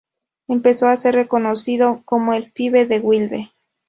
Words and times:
Empezó 0.47 0.87
a 0.87 0.97
ser 0.97 1.13
reconocido 1.13 2.01
como 2.05 2.33
"El 2.33 2.51
pibe 2.51 2.87
de 2.87 2.97
Wilde". 2.99 3.51